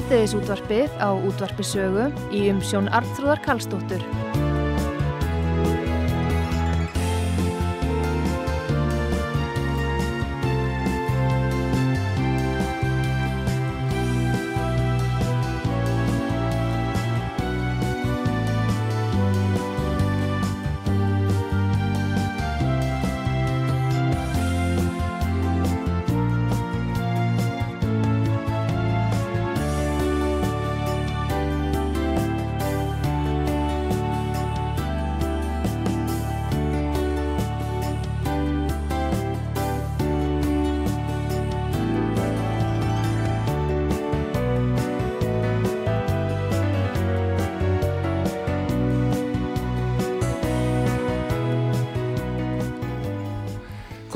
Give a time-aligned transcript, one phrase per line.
[0.00, 4.29] síðdeðis útvarpið á útvarpisögu í umsjón Arnþróðar Kallstóttur.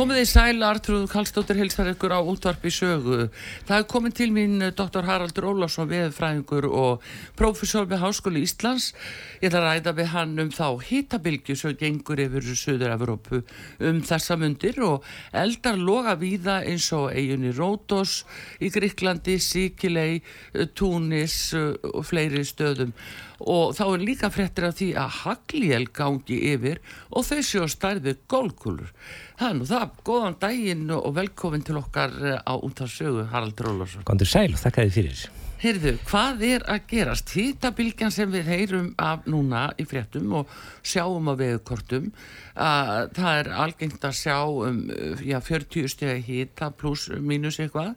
[0.04, 3.30] Komið í sæl, Artrúð Kallstóttir hilsar ykkur á útvarpi sögu.
[3.64, 5.06] Það er komið til mín eh, Dr.
[5.06, 7.06] Haraldur Ólásson, veðfræðingur og
[7.40, 8.90] prófessor við Háskóli Íslands.
[9.40, 13.40] Ég ætla að ræða við hann um þá hitabilgju sem gengur yfir Suður-Európu
[13.80, 18.26] um þessa mundir og eldar loga víða eins og eiginni Rótos
[18.60, 20.20] í Gríklandi, Sikilei,
[20.76, 22.92] Túnis eh, og fleiri stöðum
[23.44, 28.16] og þá er líka frettir af því að hagliel gangi yfir og þau séu stærði
[28.30, 28.90] gólkulur.
[29.38, 34.06] Það er nú það, góðan daginn og velkomin til okkar eh, á útarsögu Haraldur Ólarsson.
[34.08, 35.24] Gondur sæl og þakka þið fyrir.
[35.64, 37.30] Heyrðu, hvað er að gerast?
[37.32, 40.50] Hýtabilgjan sem við heyrum af núna í fréttum og
[40.84, 42.10] sjáum á veðukortum
[42.52, 44.82] að það er algengt að sjá um
[45.24, 47.94] já, 40 steg hýta pluss mínus eitthvað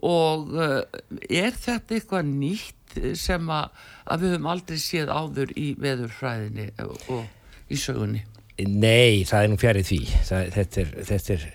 [0.00, 0.80] og uh,
[1.28, 2.83] er þetta eitthvað nýtt
[3.18, 8.24] sem að, að við höfum aldrei séð áður í veðurfræðinni og í sögunni?
[8.58, 10.02] Nei, það er nú fjarið því.
[10.28, 10.92] Það, þetta er...
[11.12, 11.48] Þetta er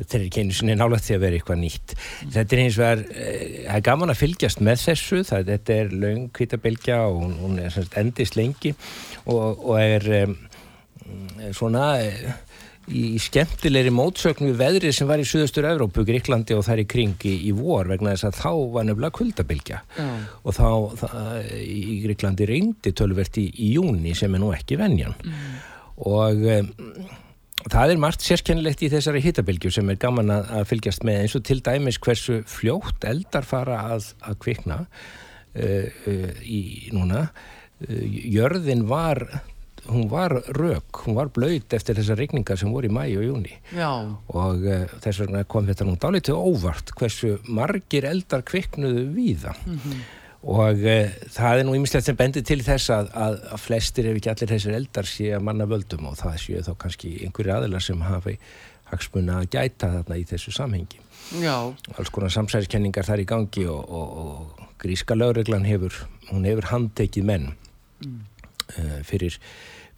[0.00, 2.30] þetta er ekki einu sinni nálega því að vera eitthvað nýtt mm.
[2.36, 3.02] þetta er eins og það
[3.74, 7.76] er gaman að fylgjast með þessu, það, þetta er laung kvítabilgja og hún, hún er
[8.00, 8.72] endist lengi
[9.26, 10.36] og, og er um,
[11.56, 11.90] svona
[12.90, 17.34] í skemmtilegri mótsögn við veðrið sem var í Suðastur Evrópu, Gríklandi og þar í kringi
[17.46, 20.20] í vor vegna þess að þá var nefnilega kuldabilgja mm.
[20.42, 20.68] og þá
[21.02, 25.48] það, í Gríklandi reyndi tölvert í, í júni sem er nú ekki venjan mm.
[26.10, 26.70] og um,
[27.68, 31.38] það er margt sérkennilegt í þessari hittabilgju sem er gaman að, að fylgjast með eins
[31.38, 36.62] og til dæmis hversu fljótt eldar fara að, að kvikna uh, uh, í
[36.96, 39.26] núna uh, jörðin var
[39.88, 43.56] hún var rauk, hún var blöyt eftir þessar regningar sem voru í mæi og júni
[44.28, 44.64] og
[45.00, 49.54] þess vegna kom þetta nú dálítið óvart hversu margir eldar kviknuðu víða.
[49.66, 50.00] Mm -hmm
[50.40, 54.16] og uh, það er nú ímislegt sem bendir til þess að, að, að flestir ef
[54.20, 57.84] ekki allir þessir eldar sé að manna völdum og það séu þá kannski einhverju aðilar
[57.84, 58.38] sem hafi
[58.90, 61.02] hagsmunna að gæta þarna í þessu samhengi.
[61.38, 61.54] Já.
[61.94, 65.94] alls konar samsæðiskenningar þar í gangi og, og, og gríska lögreglan hefur
[66.30, 67.52] hún hefur handtekið menn.
[68.00, 68.24] Mm.
[68.74, 69.38] Uh, fyrir,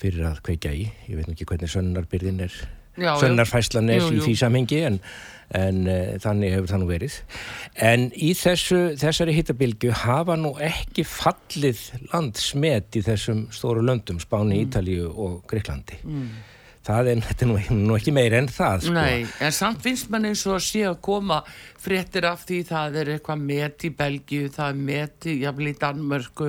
[0.02, 0.86] fyrir að kveikja í.
[1.08, 2.56] Ég veit ekki hvernig sönnarbyrðin er
[2.92, 4.98] sönnarfæslan er í því samhengi en
[5.52, 7.16] en uh, þannig hefur það nú verið.
[7.84, 11.82] En í þessu, þessari hittabilgu hafa nú ekki fallið
[12.14, 14.64] landsmet í þessum stóru löndum Spáni, mm.
[14.64, 16.32] Ítalíu og Greiklandi mm
[16.86, 17.56] það er, er nú,
[17.86, 18.94] nú ekki meir en það sko.
[18.96, 21.40] Nei, en samt finnst mann eins og að sé að koma
[21.82, 26.48] fréttir af því það er eitthvað met í Belgíu, það er met í, í Danmörku,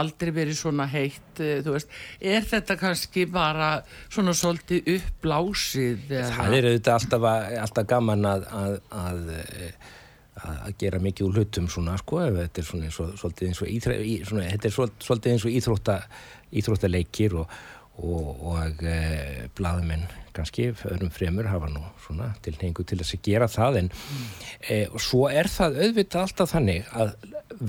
[0.00, 3.70] aldrei verið svona heitt, eh, þú veist er þetta kannski bara
[4.08, 6.04] svona svolítið uppblásið?
[6.10, 7.30] Það er auðvitað alltaf,
[7.64, 9.34] alltaf gaman að, að, að
[10.40, 13.10] að gera mikið úr hlutum svona sko, þetta er svona eins og,
[13.44, 15.96] eins og, íþró, í, svona, þetta er svolítið eins og íþrótta,
[16.60, 17.58] íþróttaleikir og
[17.98, 20.06] og, og e, blaðmenn
[20.36, 24.28] kannski öðrum fremur hafa nú svona tilhengu til þess að gera það en mm.
[24.70, 27.14] e, svo er það auðvitað alltaf þannig að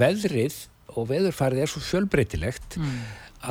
[0.03, 0.59] veðrið
[0.91, 2.99] og veðurfærið er svo fjölbreytilegt mm.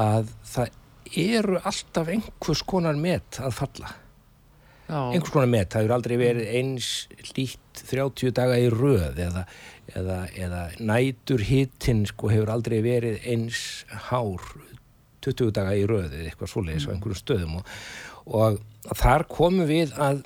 [0.06, 0.78] að það
[1.20, 3.90] eru alltaf einhvers konar met að falla
[4.90, 5.00] Já.
[5.10, 6.88] einhvers konar met, það hefur aldrei verið eins
[7.36, 9.44] lít 30 daga í röð eða,
[9.94, 13.60] eða, eða nætur hittinn sko hefur aldrei verið eins
[14.08, 14.42] hár
[15.26, 16.90] 20 daga í röðið eitthvað svoleiðis mm.
[16.90, 17.72] á einhverjum stöðum og,
[18.90, 20.22] og þar komum við að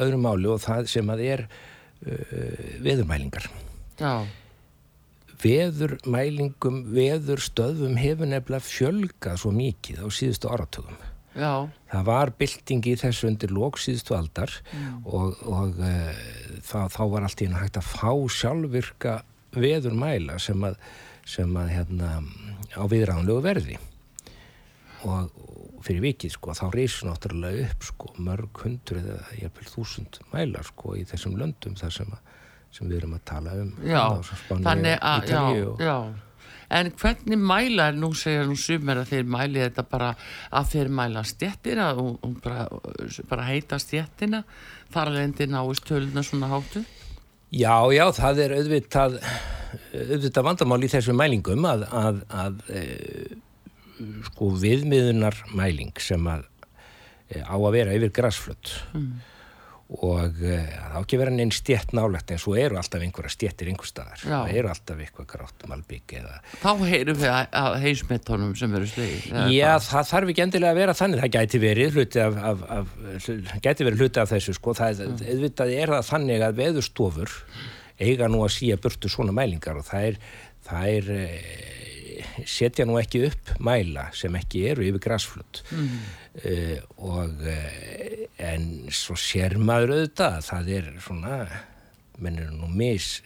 [0.00, 3.50] öðrum máli og það sem að er uh, veðurmælingar
[4.00, 4.24] Já.
[5.42, 10.96] veðurmælingum veðurstöðum hefur nefnilega fjölgað svo mikið á síðustu áratögum
[11.36, 11.68] Já.
[11.92, 15.04] það var bylting í þessu undir lóksíðustu aldar mm.
[15.04, 16.24] og, og uh,
[16.64, 18.10] það, þá var allt í hægt að fá
[18.40, 19.20] sjálfvirka
[19.54, 20.80] veðurmæla sem að
[21.30, 22.10] sem að hérna
[22.76, 23.78] á viðræðanlegu verði.
[25.08, 25.30] Og
[25.84, 30.96] fyrir vikið sko þá reysur náttúrulega upp sko mörg hundru eða jafnvel þúsund mælar sko
[31.00, 32.26] í þessum löndum þar sem að
[32.70, 33.70] sem við erum að tala um.
[33.82, 34.02] Já,
[34.50, 35.40] þannig að, já,
[35.82, 35.96] já.
[36.70, 40.12] En hvernig mæla, nú segja nú sumir að þeir mæli þetta bara
[40.54, 42.68] að þeir mæla stjettina og, og bara,
[43.30, 44.44] bara heita stjettina
[44.94, 46.84] þar lendi náist töluna svona háttu?
[47.50, 49.18] Já, já, það er auðvitað,
[49.94, 52.84] auðvitað vandamál í þessu mælingum að, að, að e,
[54.30, 56.46] sko viðmiðunar mæling sem að
[57.28, 59.10] e, á að vera yfir græsflött mm
[59.90, 63.70] og uh, það á ekki vera neinn stjett nálegt en svo eru alltaf einhverja stjettir
[63.72, 64.36] einhver staðar, Já.
[64.36, 69.26] það eru alltaf eitthvað grátt malbygg eða Þá heyrum við að heismettónum sem eru slegið
[69.56, 69.88] Já, það?
[69.88, 72.94] það þarf ekki endilega að vera þannig það gæti verið hluti af, af, af
[73.66, 75.20] gæti verið hluti af þessu sko, það mm.
[75.26, 77.36] auðvitað er það þannig að veðustofur
[78.00, 80.18] eiga nú að síja burtu svona mælingar og það er,
[80.66, 81.80] það er eh,
[82.48, 85.98] setja nú ekki upp mæla sem ekki eru yfir græsflutt mm.
[86.44, 86.78] uh,
[87.16, 91.38] og uh, en svo sér maður auðvitað það er svona
[92.20, 93.20] menn eru nú mis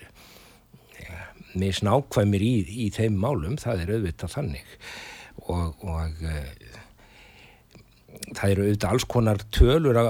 [1.55, 2.55] misnákvæmir í,
[2.87, 4.79] í þeim málum það er auðvitað þannig
[5.45, 6.81] og, og uh,
[8.35, 10.01] það eru auðvitað alls konar tölur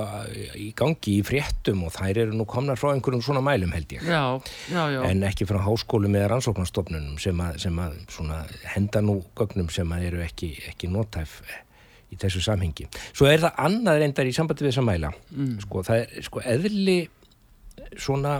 [0.60, 4.06] í gangi í fréttum og þær eru nú komnar frá einhverjum svona mælum held ég
[4.06, 4.22] já,
[4.70, 5.00] já, já.
[5.08, 10.08] en ekki frá háskólum eða rannsóknarstofnunum sem að, sem að henda nú gögnum sem að
[10.10, 11.40] eru ekki, ekki nótæf
[12.14, 12.88] í þessu samhengi.
[13.10, 15.10] Svo er það annað reyndar í sambandi við þessa mæla.
[15.34, 15.54] Mm.
[15.64, 16.98] Sko, það er sko eðli
[17.98, 18.38] svona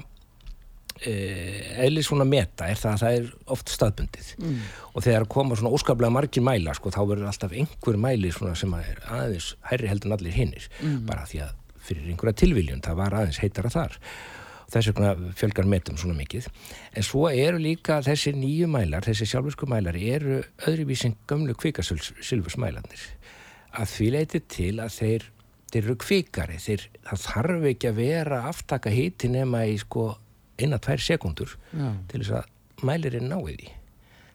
[1.02, 3.26] eh, eðli svona meta er það að það er
[3.56, 4.30] oft staðbundið.
[4.38, 4.60] Mm.
[4.92, 8.72] og þegar koma svona óskaplega margir mæla sko þá verður alltaf einhver mæli svona sem
[8.78, 11.02] er aðeins hærri heldur en allir hinnir mm.
[11.08, 13.98] bara því að fyrir einhverja tilviljun það var aðeins heitara þar.
[14.64, 16.46] Og þess vegna fjölgar metum svona mikið.
[16.96, 23.04] En svo eru líka þessi nýju mælar þessi sjálfsku mælar eru öðruvísin gömlu kvikasylfursmælanir
[23.74, 25.24] að því leiti til að þeir,
[25.72, 30.12] þeir eru kvikari, þeir, það þarf ekki að vera aftaka híti nema í sko
[30.58, 31.88] eina, tvær sekundur Já.
[32.10, 33.70] til þess að mælirinn náði því.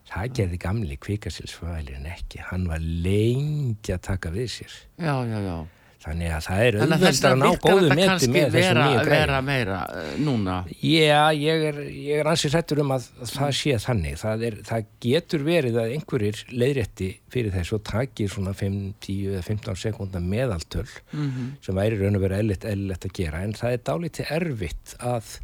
[0.10, 4.80] Það gerði gamli kvikasilsfælirinn ekki, hann var lengi að taka við sér.
[4.98, 5.57] Já, já, já.
[6.00, 9.10] Þannig að það er auðvitað að ná góðu meti með þessum nýju greið.
[9.12, 10.56] vera meira uh, núna?
[10.80, 11.80] Já, ég er,
[12.16, 14.16] er ansið sættur um að það sé þannig.
[14.21, 19.33] Það, er, það getur verið að einhverjir leiðrétti fyrir þessu og takir svona 5, 10
[19.33, 21.50] eða 15 sekundar meðaltöl mm -hmm.
[21.68, 25.36] sem væri raun og verið eðlilegt að gera en það er dálítið erfitt að,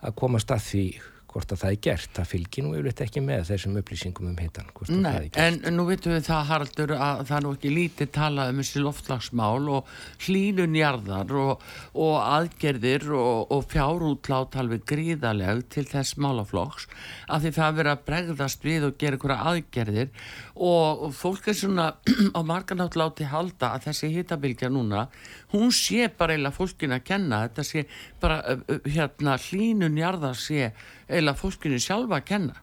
[0.00, 0.84] að komast að því
[1.30, 4.70] hvort að það er gert, það fylgir nú yfirleitt ekki með þessum upplýsingum um hitan
[4.90, 8.60] Nei, en nú veitum við það Haraldur að það er nú ekki lítið talað um
[8.62, 9.92] þessi loftlagsmál og
[10.26, 16.88] hlínunjarðar og, og aðgerðir og, og fjárútlát alveg gríðaleg til þess málaflokks
[17.30, 20.14] að því það verið að bregðast við og gera einhverja aðgerðir.
[20.60, 21.90] Og fólk er svona
[22.38, 25.06] á marganátt láti halda að þessi hitabilgja núna
[25.52, 27.84] hún sé bara eila fólkin að kenna þetta sé
[28.22, 28.40] bara
[28.86, 30.70] hérna hlínunjarðar sé
[31.18, 32.58] eila fólkinu sjálfa að kenna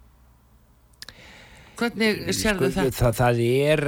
[1.77, 2.99] hvernig sér þau sko, þetta?
[2.99, 3.83] Það, það er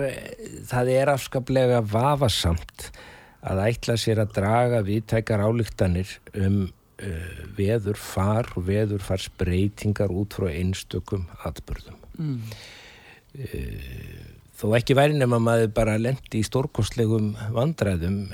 [0.69, 2.89] það er afskaplega vafasamt
[3.49, 10.11] að ætla sér að draga viðtækar álíktanir um uh, veður far og veður fars breytingar
[10.11, 12.35] út frá einstökum atbyrðum mm.
[13.39, 18.27] uh, þó ekki væri nema maður bara lendi í stórkostlegum vandræðum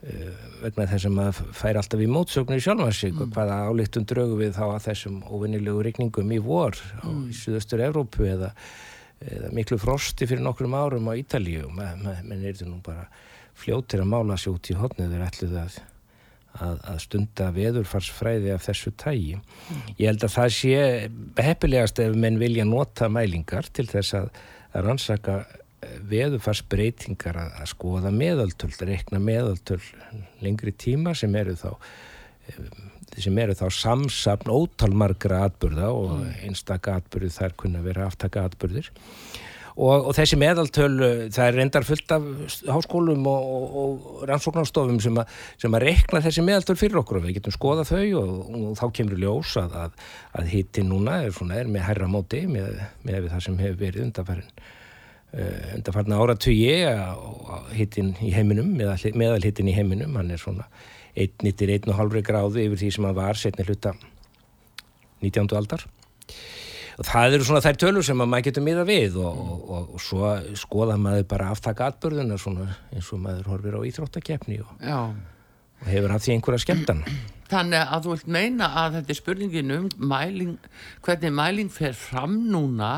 [0.00, 0.28] Eh,
[0.62, 3.18] vegna þess að maður fær alltaf í mótsögnir sjálfansík mm.
[3.20, 7.26] og hvaða álíktun draugu við þá að þessum óvinnilegu regningum í vor mm.
[7.28, 8.48] í Suðaustur Evrópu eða,
[9.20, 13.10] eða miklu frosti fyrir nokkrum árum á Ítalíu menn er þetta nú bara
[13.60, 15.78] fljóttir að mála sér út í hodniður ætluð að,
[16.64, 19.86] að, að stunda veðurfarsfræði af þessu tægi mm.
[20.00, 20.84] ég held að það sé
[21.44, 24.32] heppilegast ef menn vilja nota mælingar til þess að,
[24.72, 25.42] að rannsaka
[26.10, 29.90] veðufarsbreytingar að, að skoða meðaltöld, rekna meðaltöld
[30.44, 32.64] lengri tíma sem eru þá eh,
[33.18, 36.34] sem eru þá samsapn ótalmargra atbyrða og mm.
[36.48, 38.90] einstakka atbyrðu þær kunna vera aftaka atbyrðir
[39.80, 40.92] og, og þessi meðaltöl
[41.32, 42.26] það er reyndar fullt af
[42.68, 45.20] háskólum og, og, og rannsóknarstofum sem,
[45.60, 49.22] sem að rekna þessi meðaltöl fyrir okkur og við getum skoða þau og þá kemur
[49.22, 50.04] ljós að, að,
[50.40, 54.06] að hitti núna er, svona, er með herra móti með, með það sem hefur verið
[54.08, 54.52] undanfærin
[55.30, 56.72] Uh, undarfarna áratugji
[57.76, 60.16] hittin í heiminum meðal hittin í heiminum.
[60.18, 60.66] Hann er svona
[61.14, 63.94] 1,5 gráðu yfir því sem hann var setni hluta
[65.22, 65.46] 19.
[65.54, 65.86] aldar.
[67.00, 70.02] Og það eru svona þær tölur sem maður getur miða við og, og, og, og
[70.04, 76.12] svo skoða maður bara aftaka atbörðuna svona eins og maður horfir á íþróttakefni og hefur
[76.12, 77.04] haft því einhverja skemmtan.
[77.50, 80.56] Þannig að þú vilt meina að þetta er spurningin um mæling,
[81.06, 82.90] hvernig mæling fer fram núna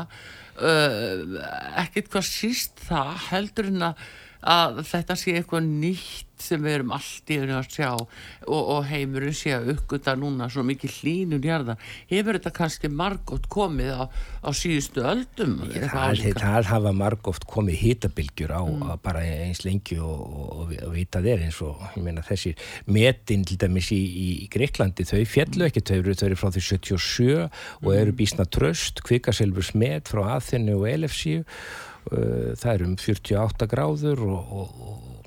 [0.53, 4.03] ekkert hvað síst það heldur en að
[4.43, 8.07] að þetta sé eitthvað nýtt sem við erum allt í að sjá og,
[8.49, 11.75] og heimurinn sé að uppgöta núna svo mikið hlínun jarða
[12.09, 14.03] hefur þetta kannski margótt komið á,
[14.43, 18.91] á síðustu öldum það, það hafa margótt komið hýtabilgjur á mm.
[19.05, 22.55] bara eins lengi og, og, og vita þeir eins og ég meina þessi
[22.91, 26.67] metin til dæmis í, í, Greiklandi þau fjallu ekki, þau eru, þau eru frá því
[26.73, 28.19] 77 og eru mm.
[28.19, 34.53] bísna tröst kvikaselvurs met frá aðþennu og elefsíu uh, það er um 48 gráður og,
[34.59, 35.23] og,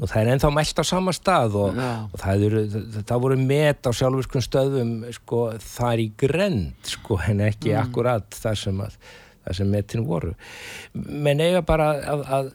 [0.00, 2.62] og það er ennþá mælt á sama stað og, og það, eru,
[2.98, 7.82] það voru met á sjálfurskun stöðum sko, þar í grend sko, en ekki mm.
[7.82, 8.98] akkurat þar sem, að,
[9.44, 10.34] þar sem metin voru
[10.94, 12.52] menn eiga bara að að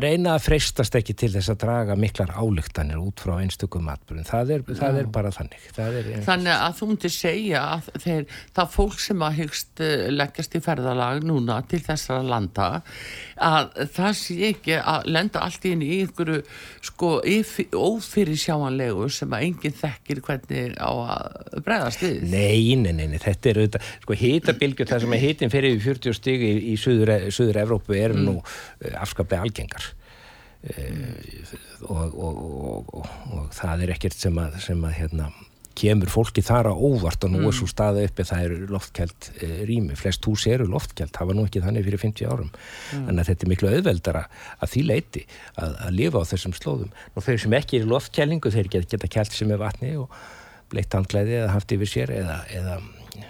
[0.00, 4.52] reyna að freystast ekki til þess að draga miklar álugtanir út frá einstökum matbúrin, það
[4.64, 5.66] það er bara þannig.
[5.76, 8.24] Er Þannig að þú myndir segja að þeir,
[8.56, 12.68] það fólk sem að hyggst eh, leggjast í ferðalag núna til þessara landa
[13.44, 16.40] að það sé ekki að lenda allt inn í einhverju
[16.88, 17.12] sko
[17.76, 22.24] ófyrir sjáanlegu sem að enginn þekkir hvernig á að bregðast við.
[22.32, 26.18] Nei, nei, nei, nei þetta er auðvitað, sko hýtabilgjur það sem er hýtin fyrir 40
[26.22, 28.24] stígi í, í Suður Evrópu er mm.
[28.24, 29.90] nú eh, afskaplega algjör algengar
[30.62, 31.84] mm.
[31.88, 35.30] og, og, og, og það er ekkert sem að, sem að hérna,
[35.78, 37.56] kemur fólki þar á óvart og nú er mm.
[37.60, 41.44] svo staða uppi það eru loftkjælt e, rými, flest hús eru loftkjælt það var nú
[41.46, 43.04] ekki þannig fyrir 50 árum mm.
[43.12, 44.24] en þetta er miklu auðveldara
[44.58, 45.24] að því leiti
[45.54, 49.12] að, að lifa á þessum slóðum og þeir sem ekki er loftkjælingu þeir geta, geta
[49.14, 50.10] kjælt sem er vatni og
[50.68, 52.80] bleitt handklæði eða haft yfir sér eða, eða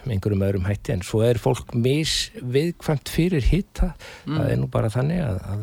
[0.04, 4.34] með einhverjum öðrum hætti en svo er fólk misviðkvæmt fyrir hitta mm.
[4.34, 5.62] það er nú bara þannig að, að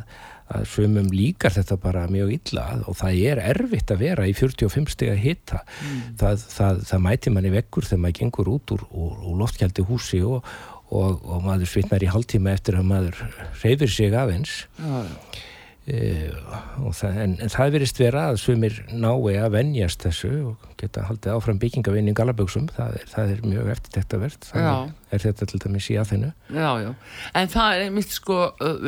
[0.54, 4.92] að sumum líkar þetta bara mjög illa og það er erfitt að vera í 45
[4.94, 6.04] steg að hitta mm.
[6.22, 10.22] það, það, það mæti manni vekkur þegar maður gengur út úr, úr, úr loftkjaldi húsi
[10.22, 10.46] og,
[10.94, 13.26] og, og maður svitnar í haldtíma eftir að maður
[13.64, 15.02] reyfir sig af eins ja.
[15.02, 15.44] Uh,
[15.86, 21.36] það, en, en það verist vera að sumir nái að venjast þessu og geta haldið
[21.36, 26.00] áfram byggingavinn í Galaböksum, það, það er mjög eftirtektavert þannig er þetta til dæmis í
[26.02, 26.90] aðeinu Já, já,
[27.38, 28.40] en það er mitt sko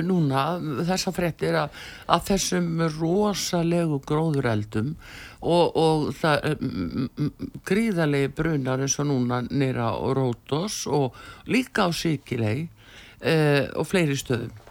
[0.02, 0.48] núna,
[0.90, 4.96] þessa frettir að, að þessum rosalegu gróðureldum
[5.46, 6.66] og, og það
[7.70, 11.14] gríðarlegi brunar eins og núna nýra og Rótos og
[11.46, 12.66] líka á Sikilei
[13.22, 14.66] uh, og fleiri stöðum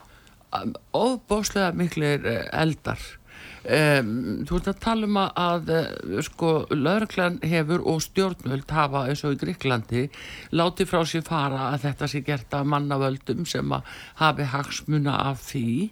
[0.96, 3.00] ofbáslega miklir eh, eldar.
[3.66, 9.24] Um, þú ert að tala um að uh, sko lauraglan hefur og stjórnvöld hafa eins
[9.26, 10.04] og í Gríklandi
[10.54, 13.88] láti frá sér fara að þetta sé gert af mannavöldum sem að
[14.20, 15.88] hafi hagsmuna af því.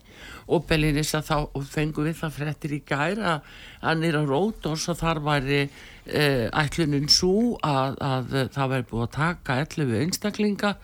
[0.54, 3.40] Og Bellinis að þá fengu við það frettir í gæra
[3.82, 9.16] að nýra rótos og þar væri uh, ætlunin svo að, að það væri búið að
[9.18, 10.76] taka 11 einstaklinga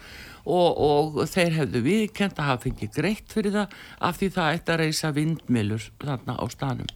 [0.44, 4.72] og, og þeir hefðu viðkend að hafa fengið greitt fyrir það af því það ætti
[4.72, 6.90] að reysa vindmilur þarna á stanum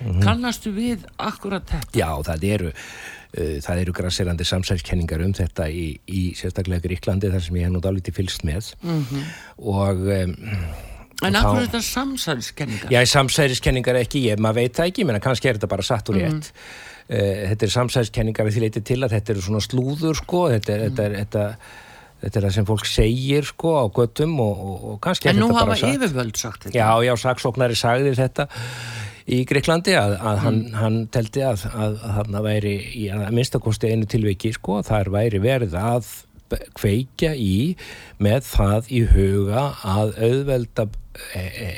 [0.00, 0.22] mm -hmm.
[0.24, 1.98] kannastu við akkurat þetta?
[1.98, 7.42] Já, það eru uh, það eru græsirandi samsælskenningar um þetta í, í sérstaklega Gríklandi þar
[7.42, 9.24] sem ég hef nú dálítið fylst með mm -hmm.
[9.58, 10.36] og um,
[11.20, 12.92] En af hverju er þetta samsæliskenningar?
[12.92, 16.16] Já, samsæliskenningar ekki, ég, maður veit það ekki, menn kannski er þetta bara satt úr
[16.16, 16.32] rétt.
[16.32, 17.20] Mm -hmm.
[17.20, 20.72] uh, þetta er samsæliskenningar við því leitið til að þetta eru svona slúður, sko, þetta
[20.72, 20.96] er, mm -hmm.
[20.96, 21.56] þetta er, þetta
[22.20, 25.50] þetta er það sem fólk segir sko á göttum og, og, og kannski en nú
[25.56, 28.48] hafa yfirvöld sagt þetta já, já, saksóknari sagði þetta
[29.30, 30.42] í Greiklandi að, að mm.
[30.44, 35.42] hann, hann teldi að, að, að hann væri í minnstakosti einu tilviki sko þar væri
[35.42, 36.10] verið að
[36.78, 37.76] kveikja í
[38.22, 40.86] með það í huga að auðvelda
[41.36, 41.68] e, e,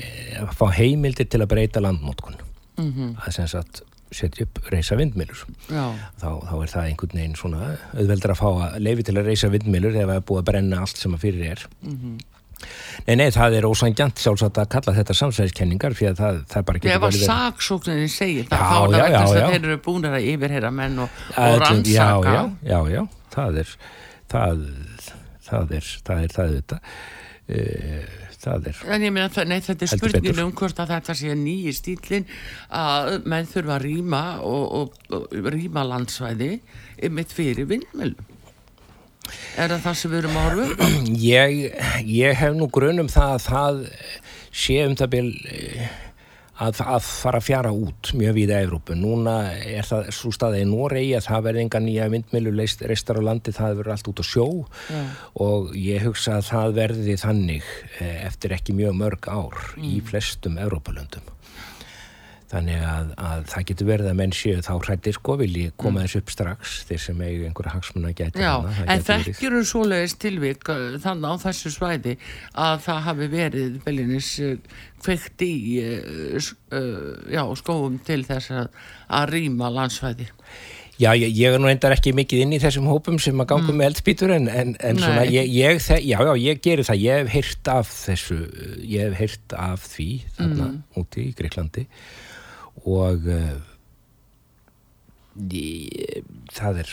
[0.40, 2.38] að fá heimildir til að breyta landmótkun
[2.80, 3.10] mm -hmm.
[3.20, 3.82] að sem sagt
[4.16, 8.76] setja upp reysa vindmilur þá, þá er það einhvern veginn svona auðveldur að fá að
[8.86, 11.50] leifi til að reysa vindmilur ef það er búið að brenna allt sem að fyrir
[11.54, 12.20] er mm -hmm.
[13.06, 16.82] Nei, nei, það er ósangjant sjálfsagt að kalla þetta samsæðiskenningar fyrir að það, það bara
[16.82, 16.98] getur verið.
[16.98, 20.70] Ef að saksókninni segir það, þá er það vekkast að þeir eru búin að yfirherra
[20.70, 21.08] menn og,
[21.42, 22.34] og rannsaka.
[22.36, 23.02] Já, já, já, já,
[23.34, 23.74] það er
[24.34, 24.64] það,
[25.48, 26.80] það er það er það þetta.
[27.52, 28.82] Uh, það er.
[28.90, 32.28] Meina, nei, þetta er spurningin um hvort að þetta sé nýji stílin
[32.68, 36.52] að menn þurfa að rýma og, og, og rýma landsvæði
[37.08, 38.30] ymitt fyrir vindmjölum
[39.56, 40.88] er það það sem við erum að horfa?
[41.32, 41.58] Ég,
[42.08, 43.82] ég hef nú grunum það að það
[44.62, 45.30] sé um það byrj
[46.60, 48.96] að, að fara að fjara út mjög við að Evrópu.
[48.98, 52.54] Núna er það svo staðið í Noregi að það verði enga nýja vindmilu
[52.90, 54.46] reistar á landi, það verður allt út á sjó
[54.92, 55.12] yeah.
[55.46, 59.86] og ég hugsa að það verði þannig eh, eftir ekki mjög mörg ár mm.
[59.88, 61.30] í flestum Evrópalöndum.
[62.52, 66.20] Þannig að, að það getur verið að menn séu þá hrættir sko vilji koma þess
[66.20, 70.68] upp strax þeir sem eigu einhverja hagsmunna gæti Já, hana, en þekkjur um svoleiðis tilvik
[70.72, 72.18] uh, þannig á þessu svæði
[72.52, 74.34] að það hafi verið beilinnis
[75.02, 80.28] kveikt í uh, uh, já, skóum til þess að, að rýma landsvæði.
[81.00, 83.72] Já, ég, ég er nú endar ekki mikið inn í þessum hópum sem að ganga
[83.74, 87.32] með eldspýtur en, en, en svona, ég, ég, já, já, ég gerir það, ég hef
[87.32, 88.36] heyrt af þessu,
[88.84, 90.68] ég hef heyrt af því þarna
[91.00, 91.86] úti í Greiklandi
[92.88, 93.56] og uh,
[95.52, 96.22] ég,
[96.52, 96.92] það er,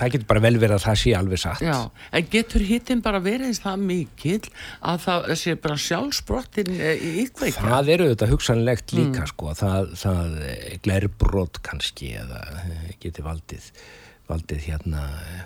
[0.00, 1.64] það getur bara vel verið að það sé alveg satt.
[1.66, 1.76] Já,
[2.16, 7.66] en getur hittin bara verið það mikill að það sé bara sjálfsbrottin uh, í ykkveikja?
[7.66, 13.68] Það eru þetta hugsanlegt líka sko, það, það eh, glerbrot kannski eða eh, geti valdið,
[14.30, 15.44] valdið hérna eh,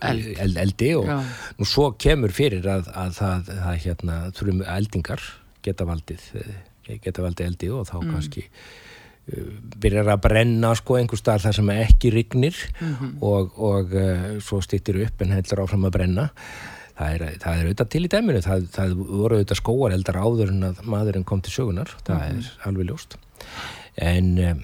[0.00, 0.30] Eld.
[0.40, 1.18] eld, eldi og Já.
[1.58, 5.24] nú svo kemur fyrir að, að það, það hérna, þurfum eldingar
[5.66, 6.54] geta valdið, eh,
[7.04, 11.72] geta valdið eldi og þá kannski uh, byrjar að brenna sko einhver staðar þar sem
[11.76, 12.58] ekki rignir
[13.20, 16.28] og, og uh, svo stýttir upp en heldur áfram að brenna.
[17.00, 18.40] Það er, það er auðvitað til í dæminu.
[18.44, 22.90] Það, það voru auðvitað skóareldar áður en að maðurinn kom til sögunar það er alveg
[22.90, 23.16] ljóst.
[24.00, 24.60] En um,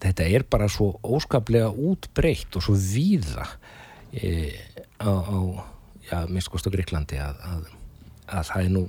[0.00, 3.46] þetta er bara svo óskaplega útbreytt og svo víða
[4.12, 4.52] e,
[5.00, 5.38] á, á
[6.08, 7.68] já, minnst kost á Greiklandi að, að,
[8.30, 8.84] að það er nú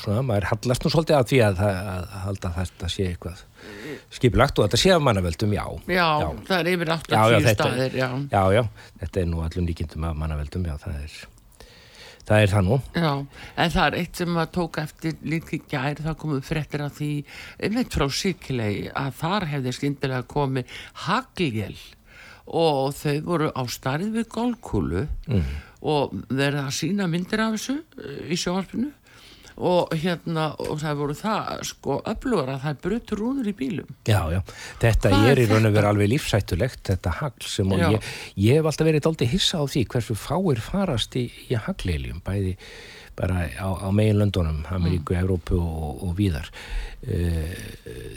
[0.00, 3.44] svona, maður hallast nú svolítið að því að, að, að að þetta sé eitthvað
[4.14, 6.08] skipilagt og þetta sé af mannavöldum, já Já,
[6.48, 8.08] það er yfir 80 Já, já, þetta- staðir, já.
[8.34, 8.62] já, já,
[9.04, 11.16] þetta er nú allum líkindum af mannavöldum, já, það er
[12.24, 13.10] það er það nú Já,
[13.64, 16.94] en það er eitt sem að tók eftir líka í gær, það komum fréttir af
[16.98, 17.10] því,
[17.60, 21.76] einmitt frá Sikilei, að þar hefði skyndilega komið hagljel
[22.44, 25.44] og þau voru á starið við golfkúlu Mm.
[25.84, 28.90] og verið að sína myndir af þessu eh, í sjónvarpinu
[29.54, 33.92] og hérna, og það voru það sko öflugur að það brutur rúður í bílum.
[34.08, 34.40] Já, já,
[34.82, 38.58] þetta Hvað er í raun og veru alveg lífsættulegt, þetta hagl sem og ég, ég
[38.58, 42.56] hef alltaf verið dálítið hissa á því hversu fáir farast í, í hagleiljum, bæði
[43.14, 46.50] bara á, á meginlöndunum, Ameríku, Evrópu og, og víðar.
[47.04, 47.54] Uh,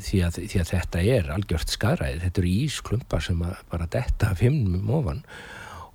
[0.02, 4.42] því, að, því að þetta er algjört skadræði, þetta eru ísklumpar sem bara detta af
[4.42, 5.22] himnum ofan.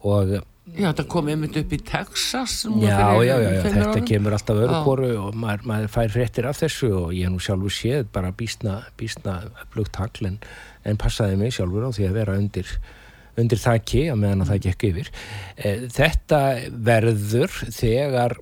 [0.06, 3.86] Og Já, það kom einmitt upp í Texas núna Já, fyrir já, já, já, þetta
[3.88, 4.04] árum.
[4.06, 7.74] kemur alltaf öru koru og maður, maður fær fréttir af þessu og ég nú sjálfur
[7.74, 10.36] séð bara bísna, bísna upplugt hagl en,
[10.86, 12.70] en passaði mig sjálfur á því að vera undir,
[13.42, 15.10] undir þakki að meðan að það gekk yfir.
[15.58, 16.40] E, þetta
[16.92, 18.36] verður þegar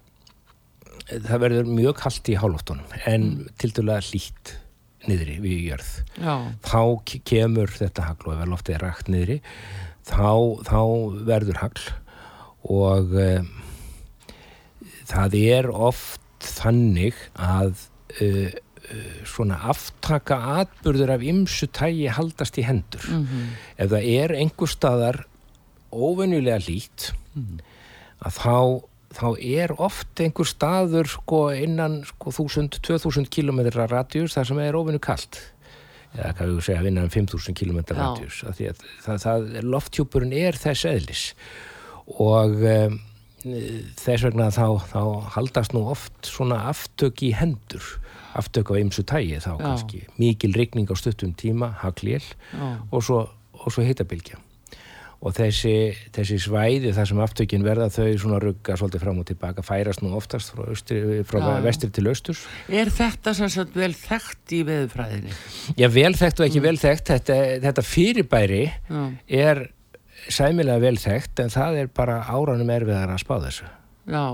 [1.10, 3.48] það verður mjög kallt í hálóttunum en mm.
[3.58, 4.54] til dæla hlýtt
[5.08, 6.34] niðri við jörð Já,
[6.68, 9.40] þá ke- kemur þetta hagl og ef loftið er rakt niðri
[10.04, 10.80] þá, þá
[11.28, 11.88] verður hagl
[12.68, 13.48] og um,
[15.08, 17.86] það er oft þannig að
[18.20, 23.04] uh, uh, svona aftaka atburður af ymsu tægi haldast í hendur.
[23.76, 25.24] Ef það er einhver staðar
[25.90, 27.10] óvenjulega lít
[28.20, 28.56] að þá
[29.10, 35.02] þá er oft einhver staður sko innan sko 1000-2000 km radíus þar sem er óvenju
[35.02, 35.40] kalt.
[36.14, 37.96] Eða hvað við segja innan 5000 km Já.
[37.98, 41.24] radíus af því að það, það, lofthjúpurinn er þess eðlis
[42.18, 42.98] og um,
[44.00, 45.02] þess vegna þá, þá
[45.36, 47.96] haldast nú oft svona aftök í hendur.
[48.38, 49.62] Aftök á ymsu tægi þá Já.
[49.64, 50.04] kannski.
[50.20, 52.22] Mikil rigning á stuttum tíma, haglél
[52.92, 53.24] og svo,
[53.66, 54.38] svo hitabilgja
[55.20, 55.72] og þessi,
[56.16, 60.14] þessi svæði þar sem aftökin verða þau svona rugga svolítið fram og tilbaka færast nú
[60.16, 62.46] oftast frá, austri, frá Já, vestri til austurs.
[62.72, 65.36] Er þetta sem sagt vel þekkt í veðurfræðinni?
[65.76, 67.12] Já, vel þekkt og ekki vel þekkt.
[67.12, 69.02] Þetta, þetta fyrirbæri Já,
[69.42, 69.62] er
[70.28, 73.68] sæmilega vel þekkt en það er bara áranum erfiðar að spá þessu.
[74.10, 74.24] Já,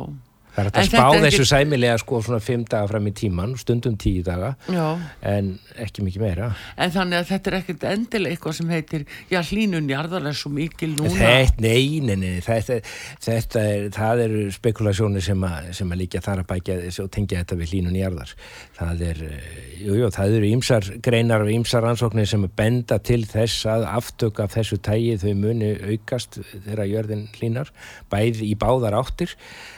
[0.57, 3.97] Það er að spá þessu ekki- sæmilega sko svona fimm daga fram í tíman, stundum
[4.01, 4.87] tíu daga já.
[5.23, 6.47] en ekki mikið meira
[6.79, 10.51] En þannig að þetta er ekkert endilega eitthvað sem heitir, já hlínun jarðar er svo
[10.51, 11.13] mikil núna.
[11.13, 12.81] Þetta, nei, nei, nei, þetta,
[13.21, 15.45] þetta er, það eru spekulasjónir sem
[15.77, 18.33] sem að líka þar að bækja og tengja þetta við hlínun jarðar.
[18.79, 23.67] Það er, eh, jú, það eru ýmsar greinar og ýmsar rannsóknir sem benda til þess
[23.69, 27.73] að aftök af þessu tægi þau muni aukast þegar jörðin hlínar,
[28.13, 29.37] bæð í báðar áttir,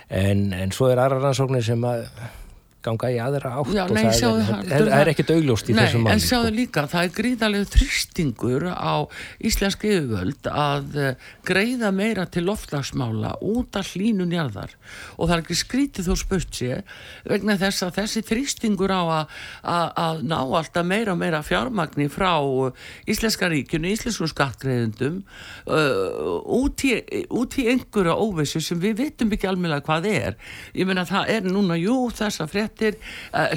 [0.09, 2.07] en, en svo er aðra rannsóknir sem að
[2.89, 5.69] ganga í aðra átt Já, og nei, það, sjáðu, er, það, það er ekkert augljóst
[5.69, 6.25] í Nei, þessum en málum.
[6.25, 6.57] sjáðu sko.
[6.59, 8.95] líka, það er gríðarlega þrýstingur á
[9.51, 14.75] íslensk yfirvöld að eh, greiða meira til loftlagsmála út af hlínun jarðar
[15.17, 16.81] og það er ekki skrítið þó spurt sé
[17.29, 22.89] vegna þess að þessi þrýstingur á að, ná alltaf meira og meira fjármagni frá eh,
[23.11, 25.21] íslenska ríkjunu, íslenskum skattgreiðendum
[25.69, 30.37] uh, út, í, út í einhverja óvissu sem við vitum ekki alveg hvað er
[30.77, 32.99] ég meina það er núna, jú, þessa fréttir fréttir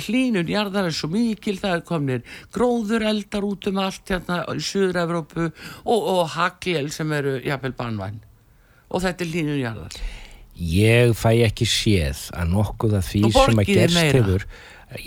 [0.07, 2.21] hlínun jarðar er svo mikil það er komnir
[2.53, 5.47] gróður eldar út um allt hérna í Suður-Evrópu
[5.85, 8.19] og, og hagljel sem eru jafnvel banvæn
[8.91, 10.01] og þetta er hlínun jarðar
[10.61, 14.19] Ég fæ ekki séð að nokkuð af því sem að er gerst meira.
[14.19, 14.43] hefur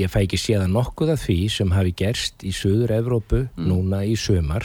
[0.01, 3.67] ég fæ ekki séð að nokkuð af því sem hafi gerst í Suður-Evrópu Mm.
[3.69, 4.65] núna í sömar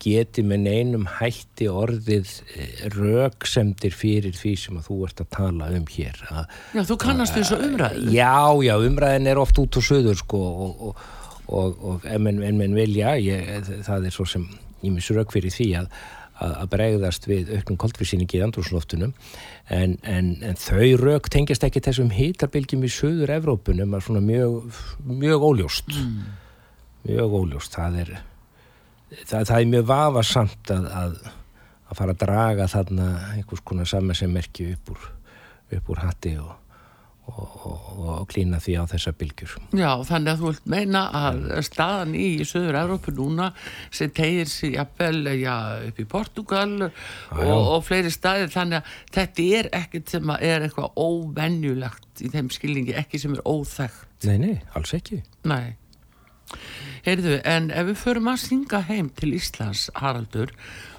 [0.00, 5.70] geti með neinum hætti orðið eh, röksemdir fyrir því sem að þú ert að tala
[5.76, 8.04] um hér að Já, þú kannast þessu umræðu.
[8.14, 11.02] Já, já, umræðin er oft út og söður sko og, og,
[11.48, 14.46] og, og en menn, en menn vilja, ég, það er svo sem
[14.84, 15.90] ég misur rauk fyrir því að,
[16.38, 19.12] að, bregðast við auknum koltvísýningi í andrúsloftunum
[19.74, 24.80] en, en, en þau rauk tengjast ekki þessum hitabilgjum í söður Evrópunum að svona mjög,
[25.04, 25.92] mjög óljóst.
[27.08, 28.14] Mjög óljóst það er,
[29.10, 31.18] það, það er mjög vafasamt að, að,
[31.88, 35.10] að fara að draga þarna einhvers konar saman sem merki upp úr,
[35.78, 36.56] upp úr hatti og
[37.28, 39.54] og, og, og klína því á þessa bylgjur.
[39.76, 43.50] Já, þannig að þú vilt meina að staðan í Söður-Európu núna
[43.94, 45.54] sem tegir sér jafnvel já,
[45.88, 52.24] upp í Portugal og, fleiri staðir þannig að þetta er ekkert sem er eitthvað óvenjulegt
[52.24, 54.06] í þeim skilningi, ekki sem er óþægt.
[54.26, 55.22] Nei, nei, alls ekki.
[55.48, 55.76] Nei.
[57.06, 60.52] Heyrðu, en ef við förum að synga heim til Íslands, Haraldur,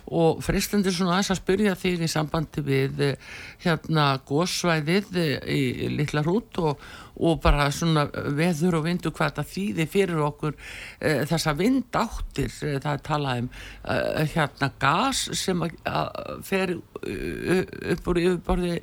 [0.09, 3.27] og freistandi svona aðeins að spyrja þig í sambandi við eh,
[3.61, 6.85] hérna gósvæðið eh, í litla hrút og,
[7.19, 8.07] og bara svona
[8.37, 13.41] veður og vindu hvað þetta þýði fyrir okkur e, þessa vindáttir, e, það er talað
[13.43, 13.97] um e,
[14.33, 18.79] hérna gas sem að, að fer upp úr yfirborði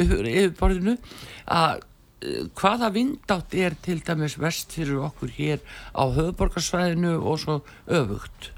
[0.00, 0.96] yfirborðinu
[1.50, 1.86] að eh,
[2.58, 5.60] hvaða vindátt er til dæmis vest fyrir okkur hér
[5.96, 8.52] á höfuborgarsvæðinu og svo öfugt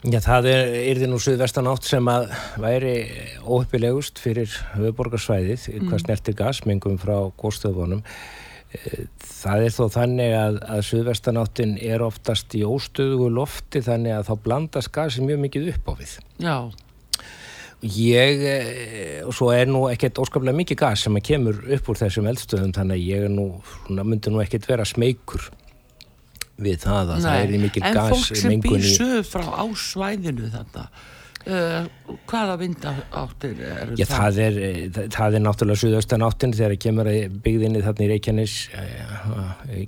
[0.00, 2.30] Já, það er, er því nú suðvestan átt sem að
[2.62, 2.92] væri
[3.44, 8.00] óheppilegust fyrir höfuborgarsvæðið, hvað snertir gasmengum frá góðstöðunum.
[9.20, 14.30] Það er þó þannig að, að suðvestan áttin er oftast í óstöðugu lofti þannig að
[14.30, 16.16] þá blandast gasi mjög mikið upp á við.
[16.40, 16.56] Já,
[17.80, 22.28] Ég, eh, og svo er nú ekkert óskaplega mikið gas sem kemur upp úr þessum
[22.28, 23.46] eldstöðum þannig að ég er nú,
[23.86, 25.46] svona, myndi nú ekkert vera smeykur
[26.60, 30.50] við það að það er í mikil en fólk sem býr sögur frá á svæðinu
[30.52, 30.84] þetta
[31.48, 31.88] uh,
[32.28, 34.40] hvaða vindáttir eru Já, það?
[34.44, 37.12] er, eh, það, það er náttúrulega suðaustan áttin þegar það kemur
[37.48, 38.56] byggðinni þarna í Reykjanes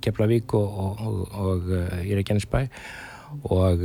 [0.07, 2.62] Keflavík og, og, og, og eh, í Reykjanesbæ.
[3.48, 3.85] Og,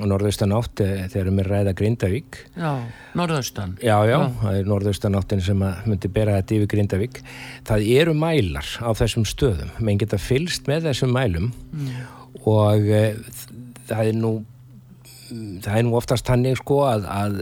[0.00, 2.38] norðaustan átt eh, þegar við ræða Grindavík.
[2.56, 2.70] Já,
[3.18, 3.76] norðaustan.
[3.84, 7.20] Já, já, það er norðaustan áttin sem myndi bera þetta yfir Grindavík.
[7.68, 11.52] Það eru mælar á þessum stöðum menn geta fylst með þessum mælum
[12.44, 13.04] og e,
[13.88, 14.34] það er nú
[15.64, 17.38] það er nú oftast þannig sko að, að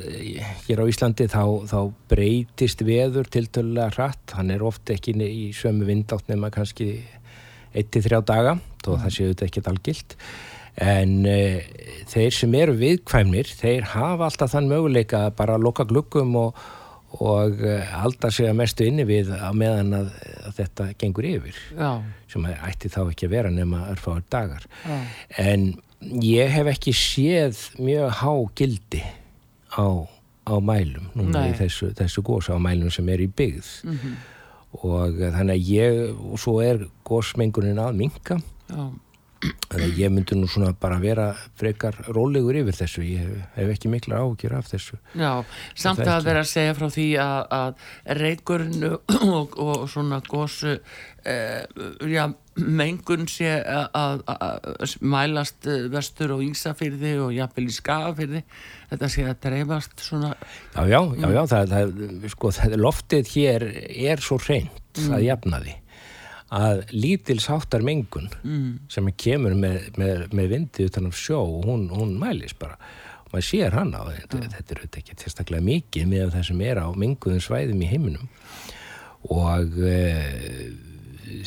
[0.66, 1.78] hér á Íslandi þá, þá
[2.12, 6.94] breytist veður tiltölulega hratt, hann er oft ekki í sömu vindátt nema kannski
[7.74, 10.16] 1-3 daga, þó það séu þetta ekkert algilt
[10.80, 11.58] en uh,
[12.08, 16.62] þeir sem eru viðkvæmnir þeir hafa alltaf þann möguleika að bara loka gluggum og,
[17.20, 20.10] og uh, halda sig að mestu inni við á meðan að,
[20.46, 21.60] að þetta gengur yfir.
[21.76, 21.90] Já,
[22.32, 24.66] sem ætti þá ekki að vera nema örfáður dagar.
[24.86, 24.98] Já,
[25.44, 25.68] en
[26.24, 29.04] ég hef ekki séð mjög há gildi
[29.76, 29.86] á,
[30.48, 31.52] á mælum núna Nei.
[31.52, 33.72] í þessu, þessu gósa á mælum sem er í byggð.
[33.92, 34.20] Mhm,
[34.82, 35.98] og eh, þannig að ég
[36.32, 38.38] og svo er gósmengunin að minka
[38.72, 38.86] já
[39.42, 43.04] þannig að ég myndi nú svona bara vera frekar rólegur yfir þessu.
[43.06, 44.98] Ég hef, ekki mikla ágjur af þessu.
[45.18, 45.32] Já,
[45.74, 51.64] samt að vera að segja frá því að, að reykurinn og, og svona gósu eh,
[52.10, 52.24] já,
[52.54, 54.22] mengun sé að,
[55.00, 58.42] mælast vestur og Ísafyrði og jafnvel í Skafyrði
[58.92, 60.34] þetta sé að dreifast svona.
[60.76, 63.68] Já, já, já, já það, það, sko, það, loftið hér
[64.12, 65.78] er svo reynd að jafnaði
[66.52, 71.68] að lítils háttar mengun mm, sem kemur með, með, með vindi utan af sjó og
[71.68, 72.76] hún, hún mælis bara.
[73.24, 76.64] Og maður sér hann á þetta, þetta er auðvitað ekki tilstaklega mikið með það sem
[76.68, 78.28] er á menguðum svæðum í heiminum.
[79.32, 80.00] Og e,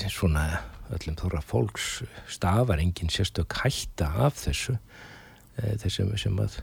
[0.09, 0.47] svona
[0.95, 1.89] öllum þóra fólks
[2.31, 6.59] stafar engin sérstök hætta af þessu e, þessum, sem að,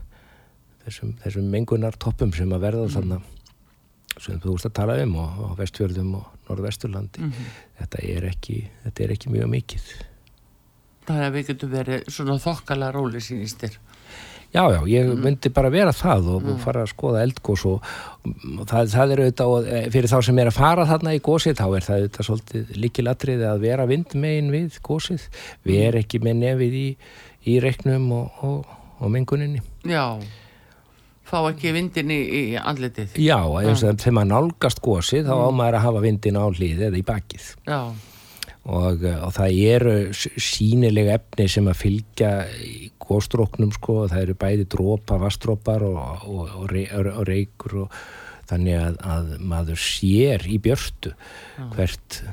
[0.83, 3.31] þessum, þessum mengunar toppum sem að verða þannig
[4.21, 7.31] sem þú vorst að tala um og, og vestfjörðum og norðvesturlandi.
[7.79, 9.89] Þetta, er ekki, þetta er ekki mjög mikið.
[11.07, 13.79] Þannig að við getum verið svona þokkala róli sínistir
[14.53, 17.87] Já, já, ég myndi bara vera það og, og fara að skoða eldgós og,
[18.29, 21.55] og það, það er auðvitað, og, fyrir þá sem er að fara þarna í gósið,
[21.57, 25.25] þá er það auðvitað svolítið líkilatriði að vera vindmegin við gósið,
[25.65, 26.85] við er ekki með nefið í,
[27.49, 28.69] í reiknum og,
[29.01, 29.63] og menguninni.
[29.89, 30.05] Já,
[31.33, 33.19] fá ekki vindin í, í andlitið.
[33.21, 36.83] Já, eins og þegar maður nálgast gósið þá á maður að hafa vindin á hlið
[36.89, 37.47] eða í bakið.
[37.67, 37.79] Já,
[38.63, 44.67] og, og það eru sínilega efni sem að fylgja í góstróknum sko, það eru bæði
[44.71, 47.97] drópa, vastrópar og, og, og reykur og
[48.49, 51.13] þannig að, að maður sér í björstu
[51.75, 52.23] hvert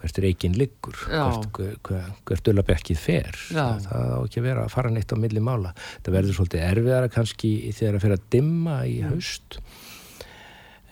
[0.00, 3.38] hvert reygin liggur hvert, hvert, hvert ullabekkið fer.
[3.50, 5.72] Það, það á ekki að vera að fara neitt á milli mála.
[6.00, 9.60] Það verður svolítið erfiðara kannski þegar að fyrir að dimma í haust.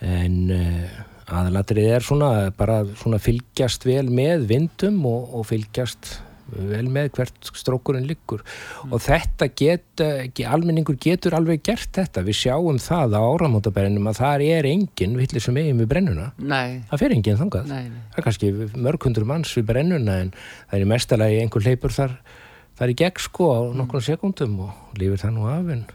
[0.05, 1.03] En uh,
[1.41, 6.19] aðalatrið er svona bara svona fylgjast vel með vindum og, og fylgjast
[6.55, 8.43] vel með hvert strókurinn liggur.
[8.89, 10.03] Og þetta get,
[10.49, 15.45] almenningur getur alveg gert þetta, við sjáum það á áramótabærinum að það er engin villir
[15.45, 16.33] sem eigin við brennuna.
[16.39, 17.71] Nei, það fer enginn þangað.
[17.73, 18.03] Nei, nei.
[18.15, 18.53] það er kannski
[18.89, 20.35] mörg hundur manns við brennuna en
[20.71, 22.19] það er mestalagi einhver hleypur þar
[22.79, 25.87] þar í gegn sko á nokkrum sekundum og lífur það nú af en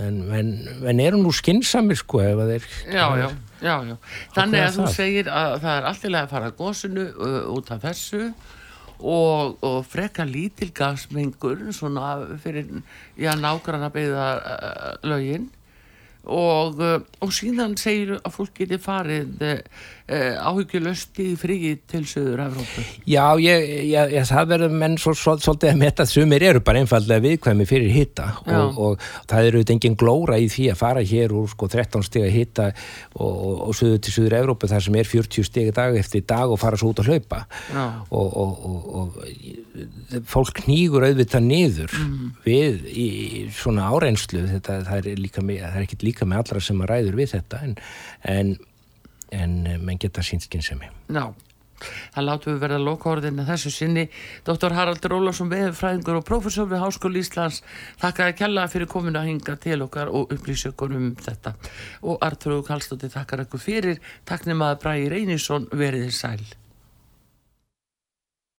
[0.00, 0.52] en, en,
[0.88, 3.96] en eru nú skinsamir sko ef að þeir Já, já, já.
[4.36, 7.82] Þannig að þú segir að það er allt í lagi að fara uh, út af
[7.82, 8.22] þessu
[9.02, 12.70] og, og freka lítil gasmengur svona fyrir
[13.94, 15.50] beða uh, lögin
[16.22, 19.56] og, uh, og síðan segir að fólk geti farið uh,
[20.06, 22.84] uh, áhyggjulöst í fríi til Suður Evrópu.
[23.10, 26.62] Já, ég, ég, ég, það verður menn svo, svo, svolítið að metta að sumir eru
[26.64, 30.80] bara einfallega viðkvæmi fyrir hitta og, og það eru auðvitað engin glóra í því að
[30.84, 32.68] fara hér úr sko 13 stiga hitta
[33.16, 33.34] og,
[33.68, 36.78] og, suður til Suður Evrópu þar sem er 40 stiga dag eftir dag og fara
[36.78, 37.42] svo út að hlaupa.
[38.12, 41.94] Og, og, og, og fólk knýgur auðvitað niður
[42.44, 43.06] við í,
[43.42, 44.44] í svona áreynslu.
[44.50, 47.62] Þetta það er, líka það er ekkit líka með allra sem að ræður við þetta
[47.66, 47.78] en,
[48.34, 48.52] en,
[49.30, 51.32] en eh, menn geta sínt skynsemi Já,
[52.14, 52.78] það látum við verða
[53.42, 54.06] að þessu sinni.
[54.46, 54.76] Dr.
[54.76, 57.62] Haraldur Ólafsson, veðurfræðingur og prófessor við Háskóli Íslands,
[58.00, 61.56] þakka að kella fyrir komin að hinga til okkar og upplýsa okkur um þetta.
[62.06, 66.61] Og Artur Kallstóttir þakkar okkur fyrir, takknum að Bræði Reynisson veriði sæl.